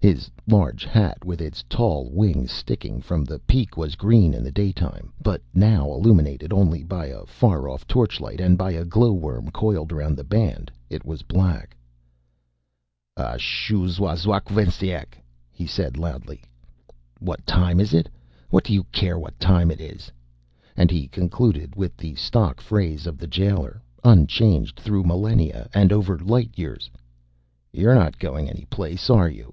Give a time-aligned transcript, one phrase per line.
[0.00, 4.52] His large hat with its tall wings sticking from the peak was green in the
[4.52, 5.12] daytime.
[5.20, 10.14] But now, illuminated only by a far off torchlight and by a glowworm coiled around
[10.16, 11.76] the band, it was black.
[13.16, 15.14] "Ah, shoo Zhaw Zhawk W'stenyek,"
[15.50, 16.44] he said, loudly.
[17.18, 18.08] "What time is it?
[18.48, 20.12] What do you care what time it is?"
[20.76, 26.16] And he concluded with the stock phrase of the jailer, unchanged through millenia and over
[26.16, 26.88] light years.
[27.72, 29.52] "You're not going any place, are you?"